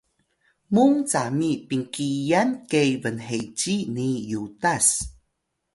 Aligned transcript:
mung 0.73 0.95
cami 1.11 1.51
pinqiyan 1.67 2.49
ke 2.71 2.81
bnheci 3.01 3.75
ni 3.95 4.09
yutas 4.31 4.87